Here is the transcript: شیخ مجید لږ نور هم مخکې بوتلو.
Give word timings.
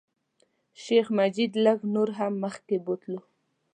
شیخ 0.83 1.05
مجید 1.17 1.51
لږ 1.65 1.79
نور 1.93 2.09
هم 2.17 2.33
مخکې 2.43 2.75
بوتلو. 2.85 3.19